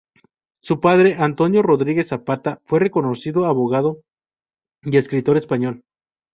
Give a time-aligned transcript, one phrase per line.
[0.63, 4.01] Su padre, Antonio Rodríguez Zapata fue reconocido abogado
[4.81, 5.83] y escritor español.